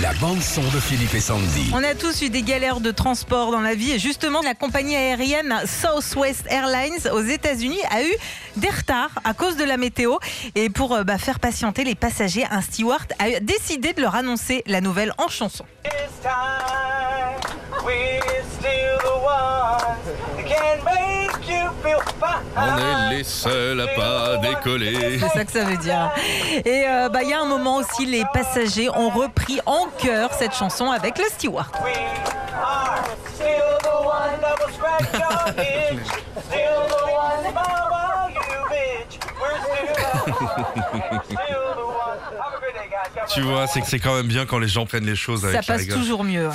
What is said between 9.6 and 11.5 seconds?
la météo et pour euh, bah, faire